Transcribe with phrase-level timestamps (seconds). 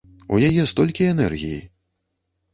[0.35, 1.61] У яе столькі энергіі.